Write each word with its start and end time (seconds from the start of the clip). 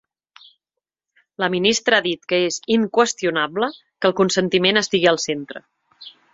La 1.43 1.49
ministra 1.55 1.99
ha 1.99 2.05
dit 2.07 2.25
que 2.33 2.39
és 2.47 2.57
“inqüestionable” 2.77 3.71
que 3.85 4.11
el 4.13 4.19
consentiment 4.23 4.85
estigui 4.85 5.15
al 5.15 5.25
centre. 5.29 5.67